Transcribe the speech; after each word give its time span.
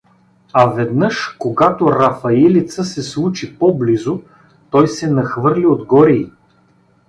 А 0.53 0.65
веднъж, 0.65 1.35
когато 1.39 1.91
Рафаилица 1.91 2.83
се 2.83 3.03
случи 3.03 3.55
по-близо, 3.57 4.21
той 4.69 4.87
се 4.87 5.11
нахвърли 5.11 5.65
отгоре 5.65 6.11
й. 6.13 6.31